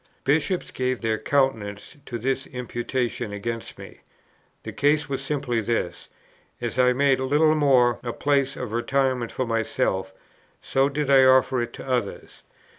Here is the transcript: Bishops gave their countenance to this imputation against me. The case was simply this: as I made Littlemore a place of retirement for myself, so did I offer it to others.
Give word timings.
Bishops 0.23 0.71
gave 0.71 0.99
their 1.01 1.19
countenance 1.19 1.95
to 2.07 2.17
this 2.17 2.47
imputation 2.47 3.31
against 3.31 3.77
me. 3.77 3.99
The 4.63 4.73
case 4.73 5.07
was 5.07 5.21
simply 5.23 5.61
this: 5.61 6.09
as 6.59 6.79
I 6.79 6.91
made 6.91 7.19
Littlemore 7.19 7.99
a 8.01 8.11
place 8.11 8.55
of 8.55 8.71
retirement 8.71 9.31
for 9.31 9.45
myself, 9.45 10.11
so 10.59 10.89
did 10.89 11.11
I 11.11 11.25
offer 11.25 11.61
it 11.61 11.71
to 11.73 11.87
others. 11.87 12.41